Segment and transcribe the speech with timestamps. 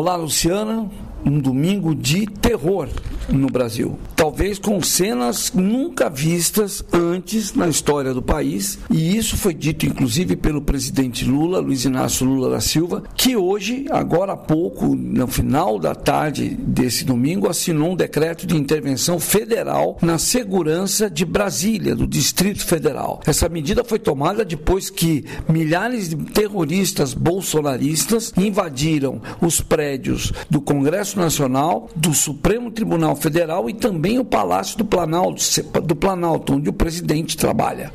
[0.00, 0.88] Olá, Luciana.
[1.26, 2.88] Um domingo de terror
[3.32, 3.98] no Brasil.
[4.16, 10.36] Talvez com cenas nunca vistas antes na história do país, e isso foi dito inclusive
[10.36, 15.78] pelo presidente Lula, Luiz Inácio Lula da Silva, que hoje, agora há pouco, no final
[15.78, 22.06] da tarde desse domingo, assinou um decreto de intervenção federal na segurança de Brasília, do
[22.06, 23.20] Distrito Federal.
[23.26, 31.18] Essa medida foi tomada depois que milhares de terroristas bolsonaristas invadiram os prédios do Congresso
[31.18, 35.42] Nacional, do Supremo Tribunal Federal e também o Palácio do Planalto,
[35.82, 37.92] do Planalto, onde o presidente trabalha.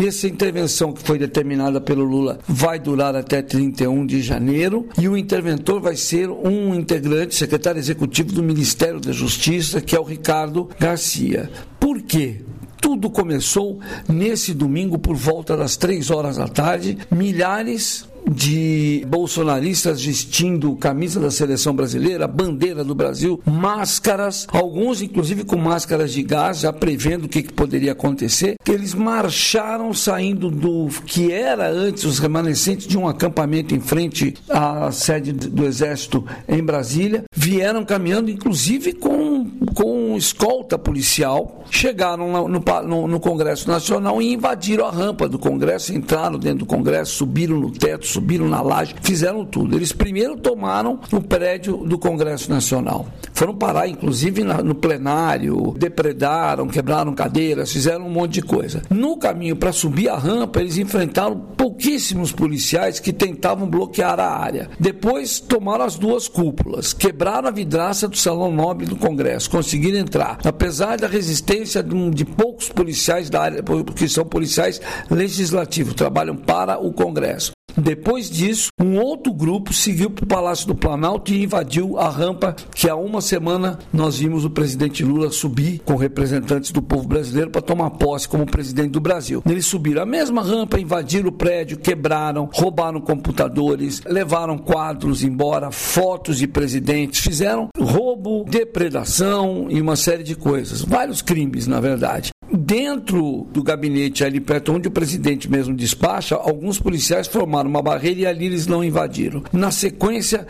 [0.00, 5.08] E essa intervenção que foi determinada pelo Lula vai durar até 31 de janeiro e
[5.08, 10.04] o interventor vai ser um integrante, secretário executivo do Ministério da Justiça, que é o
[10.04, 11.50] Ricardo Garcia.
[11.78, 12.40] Por quê?
[12.80, 16.96] Tudo começou nesse domingo por volta das três horas da tarde.
[17.10, 25.56] Milhares de bolsonaristas vestindo camisa da seleção brasileira, bandeira do Brasil, máscaras, alguns inclusive com
[25.56, 28.54] máscaras de gás, já prevendo o que, que poderia acontecer.
[28.68, 34.92] Eles marcharam saindo do que era antes os remanescentes de um acampamento em frente à
[34.92, 43.08] sede do Exército em Brasília, vieram caminhando inclusive com, com escolta policial, chegaram no, no,
[43.08, 47.70] no Congresso Nacional e invadiram a rampa do Congresso, entraram dentro do Congresso, subiram no
[47.70, 49.76] teto, subiram na laje, fizeram tudo.
[49.76, 53.06] Eles primeiro tomaram o prédio do Congresso Nacional.
[53.32, 58.82] Foram parar, inclusive, no plenário, depredaram, quebraram cadeiras, fizeram um monte de coisa.
[58.90, 64.68] No caminho para subir a rampa, eles enfrentaram pouquíssimos policiais que tentavam bloquear a área.
[64.78, 70.38] Depois tomaram as duas cúpulas, quebraram a vidraça do Salão Nobre do Congresso, conseguiram entrar.
[70.42, 74.80] Apesar da resistência de, de poucos policiais da área, porque são policiais
[75.10, 77.52] legislativos, trabalham para o Congresso.
[77.76, 82.54] Depois disso, um outro grupo seguiu para o Palácio do Planalto e invadiu a rampa
[82.74, 87.50] que há uma semana nós vimos o presidente Lula subir com representantes do povo brasileiro
[87.50, 89.42] para tomar posse como presidente do Brasil.
[89.48, 96.38] Eles subiram a mesma rampa, invadiram o prédio, quebraram, roubaram computadores, levaram quadros embora, fotos
[96.38, 100.82] de presidentes, fizeram roubo, depredação e uma série de coisas.
[100.82, 102.30] Vários crimes, na verdade.
[102.70, 108.20] Dentro do gabinete ali perto onde o presidente mesmo despacha, alguns policiais formaram uma barreira
[108.20, 109.42] e ali eles não invadiram.
[109.52, 110.46] Na sequência,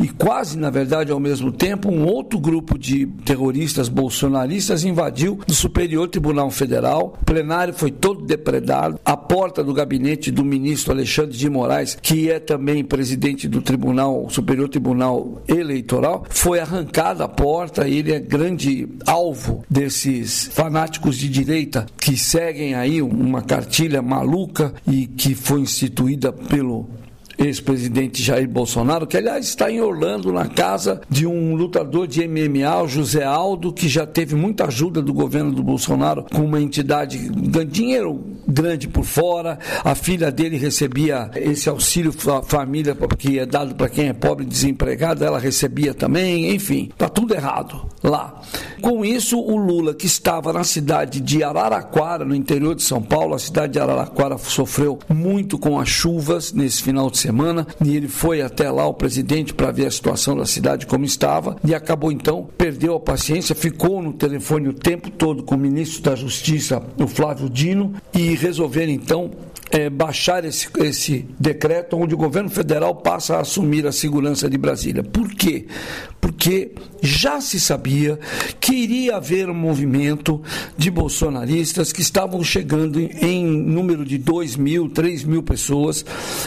[0.00, 5.52] e quase na verdade ao mesmo tempo, um outro grupo de terroristas bolsonaristas invadiu o
[5.52, 7.16] Superior Tribunal Federal.
[7.22, 8.98] O plenário foi todo depredado.
[9.04, 14.28] A porta do gabinete do ministro Alexandre de Moraes, que é também presidente do Tribunal
[14.28, 17.86] Superior Tribunal Eleitoral, foi arrancada a porta.
[17.86, 25.06] Ele é grande alvo desses fanáticos de direita que seguem aí uma cartilha maluca e
[25.06, 26.88] que foi instituída pelo
[27.40, 32.82] ex-presidente Jair Bolsonaro, que aliás está em Orlando, na casa de um lutador de MMA,
[32.82, 37.18] o José Aldo, que já teve muita ajuda do governo do Bolsonaro com uma entidade,
[37.66, 39.58] dinheiro grande por fora.
[39.84, 42.12] A filha dele recebia esse auxílio
[42.46, 47.08] família que é dado para quem é pobre e desempregado, ela recebia também, enfim, tá
[47.08, 48.40] tudo errado lá.
[48.80, 53.34] Com isso, o Lula, que estava na cidade de Araraquara, no interior de São Paulo,
[53.34, 58.08] a cidade de Araraquara sofreu muito com as chuvas nesse final de semana e ele
[58.08, 62.10] foi até lá, o presidente, para ver a situação da cidade como estava e acabou
[62.10, 66.82] então, perdeu a paciência, ficou no telefone o tempo todo com o ministro da Justiça,
[66.98, 69.30] o Flávio Dino, e resolveram então
[69.70, 74.58] é, baixar esse, esse decreto onde o governo federal passa a assumir a segurança de
[74.58, 75.02] Brasília.
[75.02, 75.66] Por quê?
[76.20, 76.72] Porque
[77.02, 78.18] já se sabia
[78.60, 80.40] que iria haver um movimento
[80.76, 86.04] de bolsonaristas que estavam chegando em número de 2 mil, 3 mil pessoas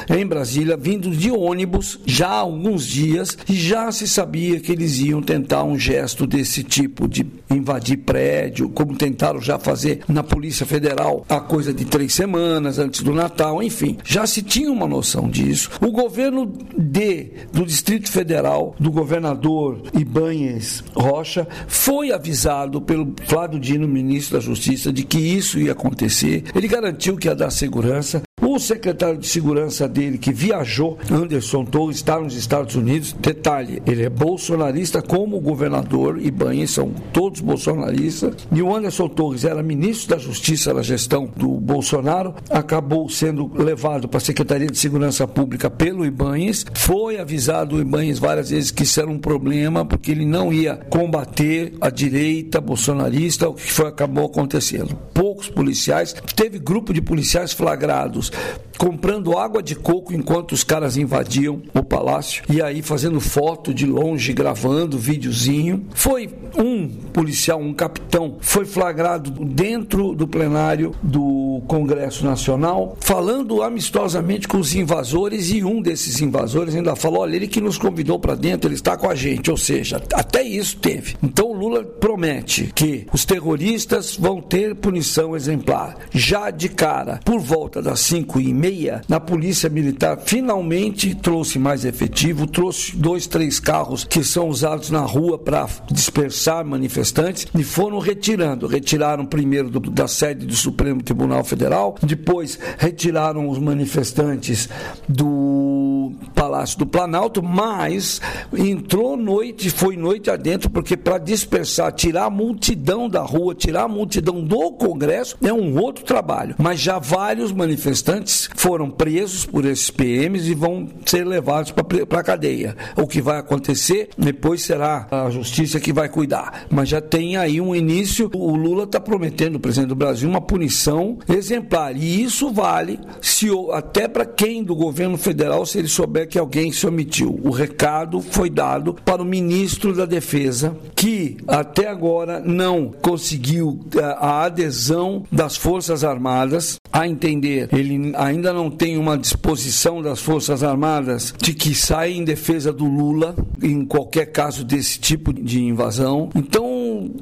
[0.10, 5.00] em Brasília, vindo de ônibus já há alguns dias, e já se sabia que eles
[5.00, 10.66] iam tentar um gesto desse tipo, de invadir prédio, como tentaram já fazer na Polícia
[10.66, 15.30] Federal há coisa de três semanas antes do Natal, enfim, já se tinha uma noção
[15.30, 15.70] disso.
[15.82, 19.63] O governo D do Distrito Federal, do governador
[19.94, 26.44] Ibanhes Rocha, foi avisado pelo Flávio Dino, ministro da Justiça, de que isso ia acontecer.
[26.56, 28.22] Ele garantiu que ia dar segurança.
[28.54, 33.12] O secretário de segurança dele, que viajou, Anderson Torres, está nos Estados Unidos.
[33.12, 38.48] Detalhe, ele é bolsonarista como o governador Ibanez, são todos bolsonaristas.
[38.52, 44.08] E o Anderson Torres era ministro da Justiça na gestão do Bolsonaro, acabou sendo levado
[44.08, 46.64] para a Secretaria de Segurança Pública pelo Ibanez.
[46.76, 50.76] Foi avisado o Ibanez várias vezes que isso era um problema, porque ele não ia
[50.92, 54.96] combater a direita bolsonarista, o que foi, acabou acontecendo.
[55.12, 58.32] Poucos policiais, teve grupo de policiais flagrados
[58.78, 63.86] comprando água de coco enquanto os caras invadiam o palácio e aí fazendo foto de
[63.86, 65.86] longe, gravando videozinho.
[65.94, 74.48] Foi um policial, um capitão, foi flagrado dentro do plenário do Congresso Nacional, falando amistosamente
[74.48, 78.36] com os invasores e um desses invasores ainda falou: olha, ele que nos convidou para
[78.36, 79.50] dentro, ele está com a gente.
[79.50, 81.16] Ou seja, até isso teve.
[81.24, 85.96] Então o Lula promete que os terroristas vão ter punição exemplar.
[86.12, 91.86] Já de cara, por volta das 5 e meia, na Polícia Militar finalmente trouxe mais
[91.86, 98.00] efetivo, trouxe dois, três carros que são usados na rua para dispersar manifestantes e foram
[98.00, 98.68] retirando.
[98.68, 104.70] Retiraram primeiro do, da sede do Supremo Tribunal Federal, depois retiraram os manifestantes
[105.08, 106.03] do
[106.34, 108.22] Palácio do Planalto, mas
[108.56, 113.88] entrou noite, foi noite adentro, porque para dispersar, tirar a multidão da rua, tirar a
[113.88, 116.56] multidão do Congresso é um outro trabalho.
[116.58, 122.24] Mas já vários manifestantes foram presos por esses PMs e vão ser levados para a
[122.24, 122.76] cadeia.
[122.96, 126.66] O que vai acontecer depois será a justiça que vai cuidar.
[126.70, 128.30] Mas já tem aí um início.
[128.34, 131.96] O Lula está prometendo, o presidente do Brasil, uma punição exemplar.
[131.96, 136.72] E isso vale se até para quem do governo federal, se ele souber que alguém
[136.72, 137.40] se omitiu.
[137.44, 144.02] O recado foi dado para o ministro da Defesa, que até agora não conseguiu eh,
[144.02, 146.80] a adesão das Forças Armadas.
[146.92, 152.24] A entender, ele ainda não tem uma disposição das Forças Armadas de que saia em
[152.24, 156.30] defesa do Lula em qualquer caso desse tipo de invasão.
[156.36, 156.73] Então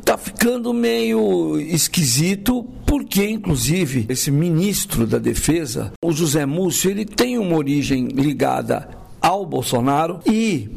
[0.04, 7.38] tá ficando meio esquisito porque inclusive esse ministro da Defesa, o José Múcio, ele tem
[7.38, 8.90] uma origem ligada
[9.22, 10.70] ao Bolsonaro e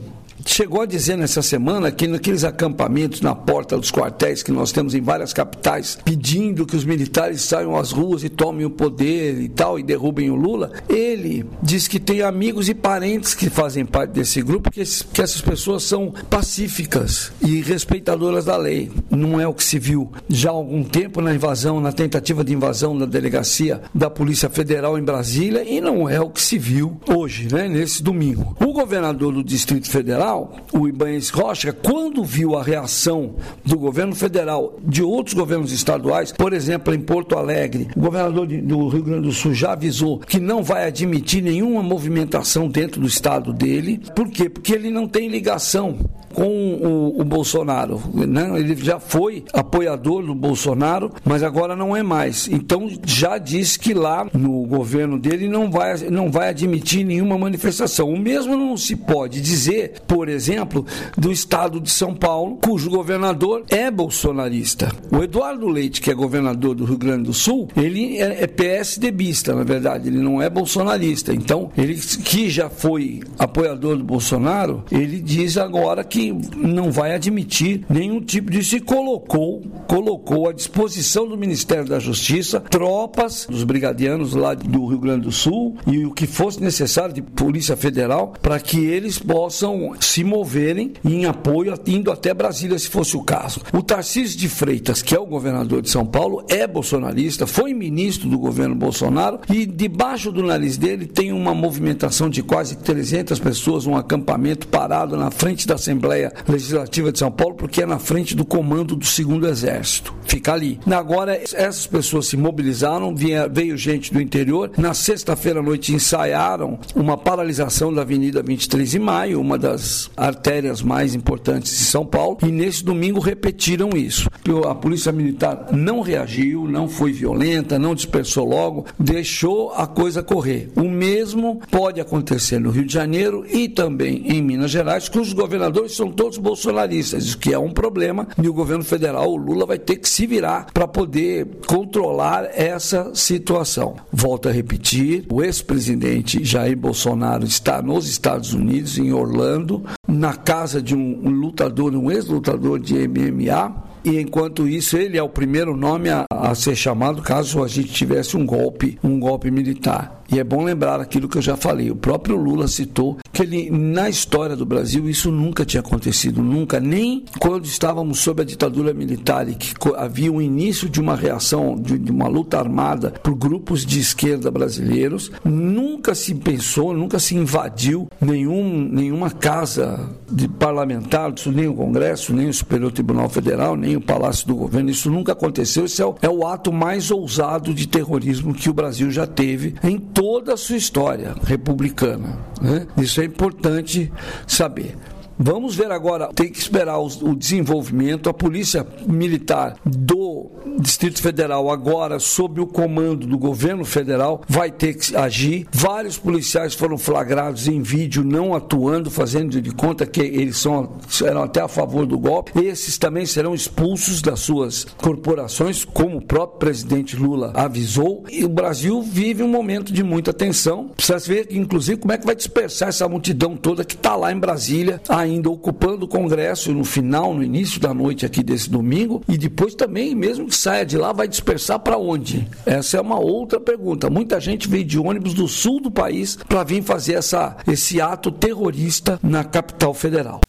[0.45, 4.95] chegou a dizer nessa semana que naqueles acampamentos na porta dos quartéis que nós temos
[4.95, 9.49] em várias capitais, pedindo que os militares saiam às ruas e tomem o poder e
[9.49, 14.11] tal, e derrubem o Lula, ele diz que tem amigos e parentes que fazem parte
[14.11, 14.83] desse grupo, que,
[15.13, 18.91] que essas pessoas são pacíficas e respeitadoras da lei.
[19.11, 22.53] Não é o que se viu já há algum tempo na invasão, na tentativa de
[22.53, 26.99] invasão da delegacia da Polícia Federal em Brasília, e não é o que se viu
[27.09, 28.57] hoje, né, nesse domingo.
[28.61, 34.15] O governador do Distrito Federal Federal, o Ibanez Rocha, quando viu a reação do governo
[34.15, 39.29] federal, de outros governos estaduais, por exemplo, em Porto Alegre, o governador do Rio Grande
[39.29, 44.01] do Sul já avisou que não vai admitir nenhuma movimentação dentro do estado dele.
[44.15, 44.49] Por quê?
[44.49, 45.99] Porque ele não tem ligação
[46.35, 48.03] com o, o Bolsonaro.
[48.13, 48.51] Né?
[48.59, 52.49] Ele já foi apoiador do Bolsonaro, mas agora não é mais.
[52.49, 58.13] Então já disse que lá no governo dele não vai, não vai admitir nenhuma manifestação.
[58.13, 60.85] O mesmo não se pode dizer, por exemplo,
[61.17, 64.93] do estado de São Paulo, cujo governador é bolsonarista.
[65.11, 69.55] O Eduardo Leite, que é governador do Rio Grande do Sul, ele é, é PSDBista,
[69.55, 71.33] na verdade, ele não é bolsonarista.
[71.33, 77.85] Então, ele que já foi apoiador do Bolsonaro, ele diz agora que não vai admitir
[77.89, 84.35] nenhum tipo disso e colocou, colocou à disposição do Ministério da Justiça tropas dos brigadianos
[84.35, 88.59] lá do Rio Grande do Sul e o que fosse necessário de Polícia Federal para
[88.61, 93.61] que eles possam se moverem em apoio, indo até Brasília, se fosse o caso.
[93.73, 98.29] O Tarcísio de Freitas, que é o governador de São Paulo, é bolsonarista, foi ministro
[98.29, 103.87] do governo Bolsonaro e debaixo do nariz dele tem uma movimentação de quase 300 pessoas,
[103.87, 107.99] um acampamento parado na frente da Assembleia Assembleia Legislativa de São Paulo, porque é na
[107.99, 110.15] frente do comando do segundo Exército.
[110.25, 110.79] Fica ali.
[110.91, 113.15] Agora, essas pessoas se mobilizaram,
[113.51, 114.71] veio gente do interior.
[114.77, 120.83] Na sexta-feira à noite ensaiaram uma paralisação da Avenida 23 de Maio, uma das artérias
[120.83, 124.29] mais importantes de São Paulo, e nesse domingo repetiram isso.
[124.69, 130.71] A Polícia Militar não reagiu, não foi violenta, não dispersou logo, deixou a coisa correr.
[130.77, 135.95] O mesmo pode acontecer no Rio de Janeiro e também em Minas Gerais, cujos governadores
[135.95, 139.79] são todos bolsonaristas, isso que é um problema, e o governo federal, o Lula, vai
[139.79, 143.97] ter que se virar para poder controlar essa situação.
[144.13, 150.81] Volto a repetir, o ex-presidente Jair Bolsonaro está nos Estados Unidos, em Orlando, na casa
[150.81, 156.11] de um lutador, um ex-lutador de MMA, e enquanto isso ele é o primeiro nome
[156.11, 160.23] a, a, ser chamado caso a gente tivesse um golpe, um golpe militar.
[160.35, 161.93] E é bom lembrar aquilo que eu já falei.
[161.93, 166.81] O próprio Lula citou que ele, na história do Brasil, isso nunca tinha acontecido, nunca,
[166.81, 171.77] nem quando estávamos sob a ditadura militar e que havia o início de uma reação,
[171.77, 177.37] de, de uma luta armada por grupos de esquerda brasileiros, nunca se pensou, nunca se
[177.37, 183.97] invadiu nenhum, nenhuma casa de parlamentar, nem o Congresso, nem o Superior Tribunal Federal, nem
[183.97, 184.91] o Palácio do Governo.
[184.91, 185.85] Isso nunca aconteceu.
[185.85, 189.75] Esse é o, é o ato mais ousado de terrorismo que o Brasil já teve
[189.83, 192.39] em toda a sua história republicana.
[192.61, 192.87] Né?
[192.97, 194.13] Isso é importante
[194.47, 194.97] saber.
[195.39, 198.29] Vamos ver agora, tem que esperar o desenvolvimento.
[198.29, 204.95] A Polícia Militar do Distrito Federal, agora sob o comando do governo federal, vai ter
[204.95, 205.67] que agir.
[205.73, 211.43] Vários policiais foram flagrados em vídeo não atuando, fazendo de conta que eles são, eram
[211.43, 212.53] até a favor do golpe.
[212.65, 218.25] Esses também serão expulsos das suas corporações, como o próprio presidente Lula avisou.
[218.31, 220.89] E o Brasil vive um momento de muita tensão.
[220.97, 224.39] Precisa ver, inclusive, como é que vai dispersar essa multidão toda que está lá em
[224.39, 229.37] Brasília ainda ocupando o Congresso no final, no início da noite aqui desse domingo, e
[229.37, 232.47] depois também, mesmo que saia de lá, vai dispersar para onde?
[232.65, 234.09] Essa é uma outra pergunta.
[234.09, 238.31] Muita gente veio de ônibus do sul do país para vir fazer essa, esse ato
[238.31, 240.41] terrorista na capital federal.